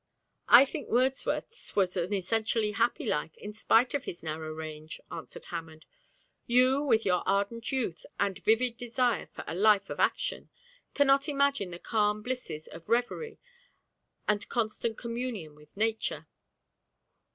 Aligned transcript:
'I 0.47 0.65
think 0.65 0.89
Wordsworth's 0.89 1.75
was 1.75 1.95
an 1.95 2.11
essentially 2.11 2.71
happy 2.71 3.05
life, 3.05 3.37
in 3.37 3.53
spite 3.53 3.93
of 3.93 4.05
his 4.05 4.23
narrow 4.23 4.51
range,' 4.51 4.99
answered 5.11 5.45
Hammond. 5.53 5.85
'You, 6.47 6.81
with 6.81 7.05
your 7.05 7.21
ardent 7.27 7.71
youth 7.71 8.07
and 8.19 8.39
vivid 8.39 8.77
desire 8.77 9.27
for 9.27 9.43
a 9.45 9.53
life 9.53 9.91
of 9.91 9.99
action, 9.99 10.49
cannot 10.95 11.29
imagine 11.29 11.69
the 11.69 11.77
calm 11.77 12.23
blisses 12.23 12.65
of 12.65 12.89
reverie 12.89 13.37
and 14.27 14.49
constant 14.49 14.97
communion 14.97 15.53
with 15.53 15.77
nature. 15.77 16.25